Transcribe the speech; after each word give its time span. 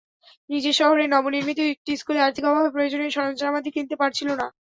নিজের 0.49 0.75
শহরে 0.79 1.03
নবনির্মিত 1.07 1.59
একটি 1.67 1.91
স্কুল 1.97 2.17
আর্থিক 2.19 2.43
অভাবে 2.47 2.69
প্রয়োজনীয় 2.71 3.15
সরঞ্জামাদি 3.15 3.69
কিনতে 3.75 3.95
পারছিল 4.01 4.29
না। 4.33 4.47